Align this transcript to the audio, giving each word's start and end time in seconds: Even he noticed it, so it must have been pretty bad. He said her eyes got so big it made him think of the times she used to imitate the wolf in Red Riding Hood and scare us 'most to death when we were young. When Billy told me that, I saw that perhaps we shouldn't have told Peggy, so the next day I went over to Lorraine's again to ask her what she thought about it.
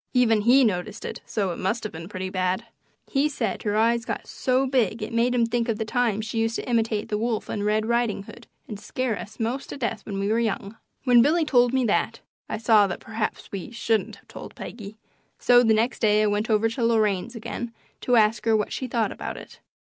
Even 0.15 0.41
he 0.41 0.63
noticed 0.63 1.05
it, 1.05 1.21
so 1.27 1.51
it 1.51 1.59
must 1.59 1.83
have 1.83 1.91
been 1.91 2.09
pretty 2.09 2.31
bad. 2.31 2.65
He 3.11 3.29
said 3.29 3.61
her 3.61 3.77
eyes 3.77 4.03
got 4.03 4.25
so 4.25 4.65
big 4.65 5.03
it 5.03 5.13
made 5.13 5.35
him 5.35 5.45
think 5.45 5.69
of 5.69 5.77
the 5.77 5.85
times 5.85 6.25
she 6.25 6.39
used 6.39 6.55
to 6.55 6.67
imitate 6.67 7.09
the 7.09 7.19
wolf 7.19 7.51
in 7.51 7.61
Red 7.61 7.85
Riding 7.85 8.23
Hood 8.23 8.47
and 8.67 8.79
scare 8.79 9.15
us 9.15 9.39
'most 9.39 9.69
to 9.69 9.77
death 9.77 10.03
when 10.03 10.17
we 10.17 10.29
were 10.29 10.39
young. 10.39 10.75
When 11.03 11.21
Billy 11.21 11.45
told 11.45 11.71
me 11.71 11.85
that, 11.85 12.19
I 12.49 12.57
saw 12.57 12.87
that 12.87 12.99
perhaps 12.99 13.51
we 13.51 13.69
shouldn't 13.69 14.15
have 14.15 14.27
told 14.27 14.55
Peggy, 14.55 14.97
so 15.37 15.61
the 15.61 15.71
next 15.75 15.99
day 15.99 16.23
I 16.23 16.25
went 16.25 16.49
over 16.49 16.67
to 16.67 16.83
Lorraine's 16.83 17.35
again 17.35 17.71
to 18.01 18.15
ask 18.15 18.43
her 18.45 18.57
what 18.57 18.73
she 18.73 18.87
thought 18.87 19.11
about 19.11 19.37
it. 19.37 19.59